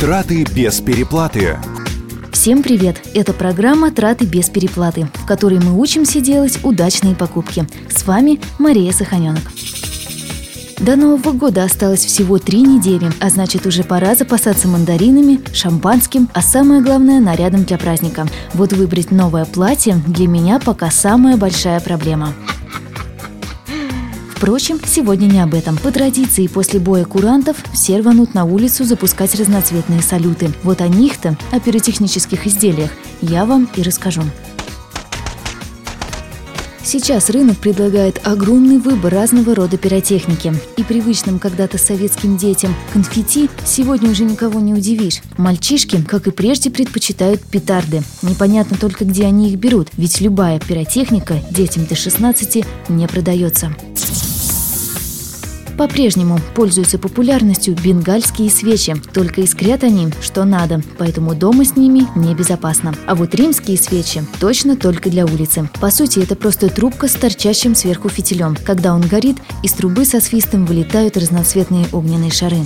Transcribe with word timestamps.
Траты 0.00 0.46
без 0.56 0.80
переплаты. 0.80 1.58
Всем 2.32 2.62
привет! 2.62 3.06
Это 3.12 3.34
программа 3.34 3.90
«Траты 3.90 4.24
без 4.24 4.48
переплаты», 4.48 5.10
в 5.12 5.26
которой 5.26 5.60
мы 5.62 5.78
учимся 5.78 6.22
делать 6.22 6.58
удачные 6.62 7.14
покупки. 7.14 7.66
С 7.94 8.06
вами 8.06 8.40
Мария 8.58 8.92
Саханенок. 8.92 9.42
До 10.78 10.96
Нового 10.96 11.32
года 11.32 11.64
осталось 11.64 12.02
всего 12.02 12.38
три 12.38 12.62
недели, 12.62 13.12
а 13.20 13.28
значит 13.28 13.66
уже 13.66 13.84
пора 13.84 14.14
запасаться 14.14 14.68
мандаринами, 14.68 15.38
шампанским, 15.52 16.30
а 16.32 16.40
самое 16.40 16.80
главное– 16.80 17.20
нарядом 17.20 17.64
для 17.64 17.76
праздника. 17.76 18.26
Вот 18.54 18.72
выбрать 18.72 19.10
новое 19.10 19.44
платье 19.44 20.00
для 20.06 20.26
меня 20.26 20.60
пока 20.60 20.90
самая 20.90 21.36
большая 21.36 21.78
проблема. 21.78 22.32
Впрочем, 24.40 24.80
сегодня 24.82 25.26
не 25.26 25.38
об 25.38 25.52
этом. 25.52 25.76
По 25.76 25.92
традиции, 25.92 26.46
после 26.46 26.80
боя 26.80 27.04
курантов 27.04 27.58
все 27.74 27.98
рванут 27.98 28.32
на 28.32 28.46
улицу 28.46 28.84
запускать 28.84 29.34
разноцветные 29.34 30.00
салюты. 30.00 30.50
Вот 30.62 30.80
о 30.80 30.88
них-то, 30.88 31.36
о 31.52 31.60
пиротехнических 31.60 32.46
изделиях, 32.46 32.90
я 33.20 33.44
вам 33.44 33.68
и 33.76 33.82
расскажу. 33.82 34.22
Сейчас 36.82 37.28
рынок 37.28 37.58
предлагает 37.58 38.26
огромный 38.26 38.78
выбор 38.78 39.12
разного 39.12 39.54
рода 39.54 39.76
пиротехники. 39.76 40.54
И 40.78 40.84
привычным 40.84 41.38
когда-то 41.38 41.76
советским 41.76 42.38
детям 42.38 42.74
конфетти 42.94 43.50
сегодня 43.66 44.10
уже 44.10 44.24
никого 44.24 44.58
не 44.58 44.72
удивишь. 44.72 45.20
Мальчишки, 45.36 46.00
как 46.00 46.26
и 46.28 46.30
прежде, 46.30 46.70
предпочитают 46.70 47.42
петарды. 47.42 48.02
Непонятно 48.22 48.78
только, 48.78 49.04
где 49.04 49.26
они 49.26 49.50
их 49.50 49.58
берут, 49.58 49.88
ведь 49.98 50.22
любая 50.22 50.58
пиротехника 50.58 51.42
детям 51.50 51.84
до 51.84 51.94
16 51.94 52.64
не 52.88 53.06
продается. 53.06 53.76
По-прежнему 55.80 56.38
пользуются 56.54 56.98
популярностью 56.98 57.74
бенгальские 57.74 58.50
свечи, 58.50 58.94
только 59.14 59.40
искрят 59.40 59.82
они, 59.82 60.08
что 60.20 60.44
надо, 60.44 60.82
поэтому 60.98 61.34
дома 61.34 61.64
с 61.64 61.74
ними 61.74 62.06
небезопасно. 62.14 62.94
А 63.06 63.14
вот 63.14 63.34
римские 63.34 63.78
свечи 63.78 64.22
точно 64.40 64.76
только 64.76 65.08
для 65.08 65.24
улицы. 65.24 65.70
По 65.80 65.90
сути, 65.90 66.18
это 66.18 66.36
просто 66.36 66.68
трубка 66.68 67.08
с 67.08 67.14
торчащим 67.14 67.74
сверху 67.74 68.10
фитилем. 68.10 68.58
Когда 68.62 68.92
он 68.92 69.00
горит, 69.00 69.38
из 69.62 69.72
трубы 69.72 70.04
со 70.04 70.20
свистом 70.20 70.66
вылетают 70.66 71.16
разноцветные 71.16 71.86
огненные 71.92 72.30
шары. 72.30 72.58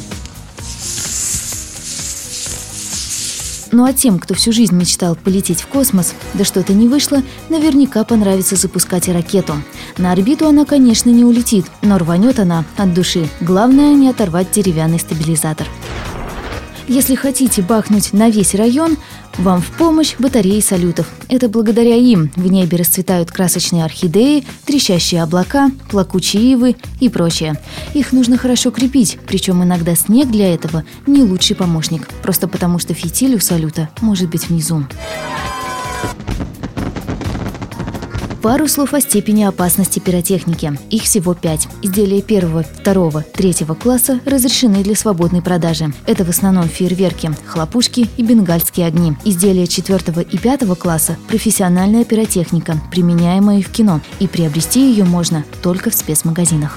Ну 3.75 3.85
а 3.85 3.93
тем, 3.93 4.21
кто 4.21 4.35
всю 4.35 4.53
жизнь 4.53 4.73
мечтал 4.77 5.17
полететь 5.17 5.61
в 5.61 5.67
космос, 5.67 6.15
да 6.35 6.45
что-то 6.45 6.73
не 6.73 6.87
вышло, 6.87 7.25
наверняка 7.49 8.05
понравится 8.05 8.55
запускать 8.55 9.09
ракету. 9.09 9.55
На 9.99 10.13
орбиту 10.13 10.47
она, 10.47 10.65
конечно, 10.65 11.11
не 11.11 11.25
улетит, 11.25 11.67
но 11.83 11.99
рванет 11.99 12.39
она 12.39 12.65
от 12.77 12.95
души. 12.95 13.29
Главное 13.41 13.93
не 13.95 14.09
оторвать 14.09 14.53
деревянный 14.53 15.01
стабилизатор. 15.01 15.67
Если 16.87 17.15
хотите 17.15 17.63
бахнуть 17.63 18.13
на 18.13 18.29
весь 18.29 18.55
район, 18.55 18.99
вам 19.39 19.63
в 19.63 19.71
помощь 19.71 20.17
батареи 20.19 20.61
салютов. 20.61 21.11
Это 21.29 21.49
благодаря 21.49 21.97
им 21.97 22.31
в 22.37 22.47
небе 22.47 22.77
расцветают 22.77 23.31
красочные 23.31 23.85
орхидеи, 23.85 24.45
трещащие 24.67 25.23
облака, 25.23 25.71
плакучие 25.91 26.53
ивы 26.53 26.77
и 27.01 27.09
прочее. 27.09 27.59
Их 27.95 28.13
нужно 28.13 28.37
хорошо 28.37 28.71
крепить, 28.71 29.19
причем 29.27 29.63
иногда 29.63 29.95
снег 29.95 30.31
для 30.31 30.53
этого 30.53 30.85
не 31.07 31.23
лучший 31.23 31.57
помощник, 31.57 32.07
просто 32.23 32.49
потому 32.49 32.79
что 32.79 32.93
фитиль 32.93 33.35
у 33.35 33.41
салюта 33.41 33.89
может 34.03 34.29
быть 34.29 34.49
внизу. 34.49 34.85
Пару 38.45 38.69
слов 38.69 38.93
о 38.93 39.01
степени 39.01 39.43
опасности 39.43 40.01
пиротехники. 40.01 40.79
Их 40.91 41.05
всего 41.05 41.33
пять. 41.33 41.67
Изделия 41.81 42.21
первого, 42.21 42.63
второго, 42.63 43.23
третьего 43.23 43.73
класса 43.73 44.21
разрешены 44.27 44.83
для 44.83 44.95
свободной 44.95 45.41
продажи. 45.41 45.95
Это 46.05 46.27
в 46.27 46.29
основном 46.29 46.69
фейерверки, 46.69 47.31
хлопушки 47.47 48.07
и 48.19 48.23
бенгальские 48.23 48.87
огни. 48.87 49.15
Изделия 49.25 49.67
четвертого 49.67 50.21
и 50.21 50.37
пятого 50.37 50.75
класса– 50.75 51.17
профессиональная 51.29 52.05
пиротехника, 52.05 52.77
применяемая 52.91 53.63
в 53.63 53.71
кино, 53.71 54.03
и 54.21 54.29
приобрести 54.29 54.91
ее 54.91 55.05
можно 55.05 55.43
только 55.63 55.89
в 55.89 55.95
спецмагазинах. 55.95 56.77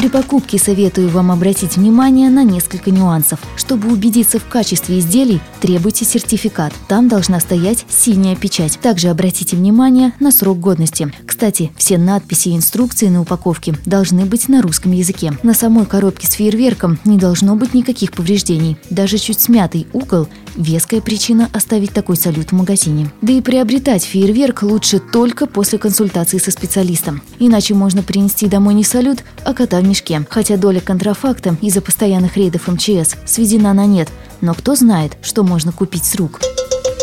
При 0.00 0.08
покупке 0.08 0.58
советую 0.58 1.10
вам 1.10 1.30
обратить 1.30 1.76
внимание 1.76 2.30
на 2.30 2.42
несколько 2.42 2.90
нюансов. 2.90 3.38
Чтобы 3.54 3.92
убедиться 3.92 4.38
в 4.38 4.48
качестве 4.48 4.98
изделий, 4.98 5.42
требуйте 5.60 6.06
сертификат. 6.06 6.72
Там 6.88 7.06
должна 7.06 7.38
стоять 7.38 7.84
синяя 7.90 8.34
печать. 8.34 8.78
Также 8.80 9.08
обратите 9.08 9.56
внимание 9.56 10.14
на 10.18 10.32
срок 10.32 10.58
годности. 10.58 11.12
Кстати, 11.26 11.70
все 11.76 11.98
надписи 11.98 12.48
и 12.48 12.56
инструкции 12.56 13.08
на 13.08 13.20
упаковке 13.20 13.74
должны 13.84 14.24
быть 14.24 14.48
на 14.48 14.62
русском 14.62 14.92
языке. 14.92 15.34
На 15.42 15.52
самой 15.52 15.84
коробке 15.84 16.26
с 16.26 16.30
фейерверком 16.30 16.98
не 17.04 17.18
должно 17.18 17.54
быть 17.54 17.74
никаких 17.74 18.12
повреждений. 18.12 18.78
Даже 18.88 19.18
чуть 19.18 19.42
смятый 19.42 19.86
угол– 19.92 20.28
веская 20.60 21.00
причина 21.00 21.48
оставить 21.52 21.92
такой 21.92 22.16
салют 22.16 22.50
в 22.50 22.54
магазине. 22.54 23.10
Да 23.22 23.32
и 23.32 23.40
приобретать 23.40 24.04
фейерверк 24.04 24.62
лучше 24.62 25.00
только 25.00 25.46
после 25.46 25.78
консультации 25.78 26.38
со 26.38 26.50
специалистом. 26.50 27.22
Иначе 27.38 27.74
можно 27.74 28.02
принести 28.02 28.46
домой 28.46 28.74
не 28.74 28.84
салют, 28.84 29.24
а 29.44 29.54
кота 29.54 29.80
в 29.80 29.84
мешке. 29.84 30.24
Хотя 30.28 30.56
доля 30.56 30.80
контрафакта 30.80 31.56
из-за 31.60 31.80
постоянных 31.80 32.36
рейдов 32.36 32.68
МЧС 32.68 33.16
сведена 33.24 33.72
на 33.72 33.86
нет. 33.86 34.08
Но 34.40 34.54
кто 34.54 34.74
знает, 34.74 35.16
что 35.22 35.42
можно 35.42 35.72
купить 35.72 36.04
с 36.04 36.14
рук. 36.14 36.40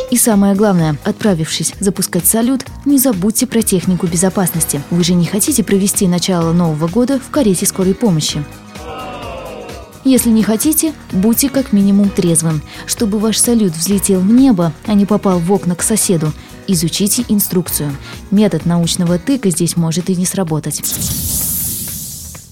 И 0.10 0.16
самое 0.16 0.56
главное, 0.56 0.98
отправившись 1.04 1.74
запускать 1.80 2.26
салют, 2.26 2.66
не 2.86 2.98
забудьте 2.98 3.46
про 3.46 3.62
технику 3.62 4.08
безопасности. 4.08 4.82
Вы 4.90 5.04
же 5.04 5.14
не 5.14 5.26
хотите 5.26 5.64
провести 5.64 6.08
начало 6.08 6.54
Нового 6.54 6.88
года 6.88 7.20
в 7.20 7.30
карете 7.30 7.66
скорой 7.66 7.94
помощи. 7.94 8.44
Если 10.04 10.30
не 10.30 10.44
хотите, 10.44 10.94
будьте 11.12 11.50
как 11.50 11.74
минимум 11.74 12.10
трезвым. 12.10 12.62
Чтобы 12.86 13.20
ваш 13.20 13.38
салют 13.38 13.74
взлетел 13.74 14.22
в 14.22 14.32
небо, 14.32 14.74
а 14.86 14.94
не 14.94 15.06
попал 15.06 15.40
в 15.40 15.52
окна 15.52 15.76
к 15.76 15.84
соседу, 15.84 16.32
изучите 16.68 17.26
инструкцию. 17.28 17.96
Метод 18.32 18.66
научного 18.66 19.20
тыка 19.20 19.50
здесь 19.50 19.76
может 19.76 20.10
и 20.10 20.16
не 20.16 20.26
сработать. 20.26 20.82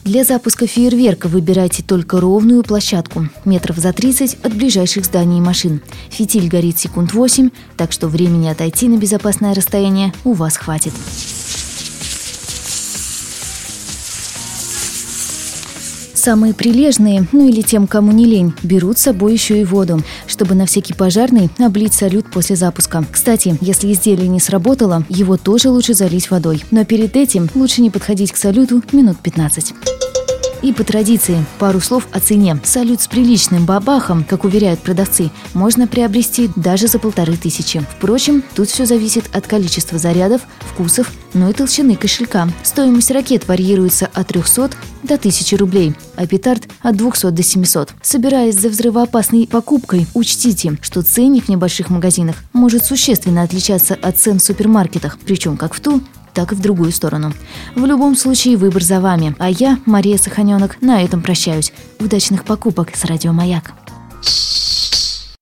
Для 0.05 0.23
запуска 0.23 0.67
фейерверка 0.67 1.27
выбирайте 1.27 1.81
только 1.81 2.21
ровную 2.21 2.61
площадку, 2.61 3.27
метров 3.43 3.77
за 3.77 3.91
30 3.91 4.37
от 4.43 4.53
ближайших 4.53 5.05
зданий 5.05 5.39
и 5.39 5.41
машин. 5.41 5.81
Фитиль 6.11 6.47
горит 6.47 6.77
секунд 6.77 7.11
8, 7.11 7.49
так 7.75 7.91
что 7.91 8.07
времени 8.07 8.47
отойти 8.47 8.87
на 8.87 8.97
безопасное 8.97 9.55
расстояние 9.55 10.13
у 10.23 10.33
вас 10.33 10.57
хватит. 10.57 10.93
Самые 16.25 16.55
прилежные, 16.55 17.27
ну 17.33 17.47
или 17.47 17.61
тем, 17.61 17.85
кому 17.85 18.11
не 18.11 18.25
лень, 18.25 18.51
берут 18.63 18.97
с 18.97 19.03
собой 19.03 19.33
еще 19.33 19.61
и 19.61 19.63
воду, 19.63 20.01
чтобы 20.25 20.55
на 20.55 20.65
всякий 20.65 20.95
пожарный 20.95 21.51
облить 21.59 21.93
салют 21.93 22.31
после 22.31 22.55
запуска. 22.55 23.05
Кстати, 23.11 23.55
если 23.61 23.93
изделие 23.93 24.27
не 24.27 24.39
сработало, 24.39 25.05
его 25.07 25.37
тоже 25.37 25.69
лучше 25.69 25.93
залить 25.93 26.31
водой. 26.31 26.63
Но 26.71 26.83
перед 26.83 27.15
этим 27.15 27.47
лучше 27.53 27.83
не 27.83 27.91
подходить 27.91 28.31
к 28.31 28.37
салюту 28.37 28.81
минут 28.91 29.19
15. 29.19 29.75
И 30.65 30.73
по 30.73 30.83
традиции, 30.83 31.45
пару 31.59 31.79
слов 31.79 32.07
о 32.11 32.19
цене. 32.19 32.59
Салют 32.63 32.99
с 32.99 33.07
приличным 33.07 33.67
бабахом, 33.67 34.23
как 34.23 34.45
уверяют 34.45 34.79
продавцы, 34.79 35.29
можно 35.53 35.85
приобрести 35.85 36.49
даже 36.55 36.87
за 36.87 36.97
полторы 36.97 37.37
тысячи. 37.37 37.85
Впрочем, 37.95 38.43
тут 38.55 38.67
все 38.67 38.87
зависит 38.87 39.25
от 39.31 39.45
количества 39.45 39.99
зарядов, 39.99 40.41
вкусов, 40.61 41.11
ну 41.35 41.51
и 41.51 41.53
толщины 41.53 41.95
кошелька. 41.95 42.47
Стоимость 42.63 43.11
ракет 43.11 43.47
варьируется 43.47 44.09
от 44.11 44.29
300 44.29 44.71
до 45.03 45.13
1000 45.13 45.55
рублей, 45.57 45.93
а 46.15 46.25
петард 46.25 46.63
от 46.81 46.95
200 46.97 47.29
до 47.29 47.43
700. 47.43 47.93
Собираясь 48.01 48.59
за 48.59 48.69
взрывоопасной 48.69 49.45
покупкой, 49.45 50.07
учтите, 50.15 50.79
что 50.81 51.03
ценник 51.03 51.45
в 51.45 51.49
небольших 51.49 51.91
магазинах 51.91 52.37
может 52.53 52.83
существенно 52.85 53.43
отличаться 53.43 53.93
от 53.93 54.17
цен 54.17 54.39
в 54.39 54.43
супермаркетах, 54.43 55.19
причем 55.23 55.57
как 55.57 55.75
в 55.75 55.79
ту, 55.79 56.01
так 56.35 56.51
и 56.51 56.55
в 56.55 56.59
другую 56.59 56.91
сторону. 56.91 57.33
В 57.73 57.85
любом 57.85 58.15
случае 58.15 58.57
выбор 58.57 58.83
за 58.83 58.99
вами, 58.99 59.35
а 59.39 59.49
я, 59.49 59.79
Мария 59.85 60.17
Саханенок, 60.17 60.81
на 60.81 61.01
этом 61.01 61.21
прощаюсь. 61.21 61.73
Удачных 61.99 62.43
покупок 62.43 62.95
с 62.95 63.05
Радио 63.05 63.31
Маяк. 63.33 63.73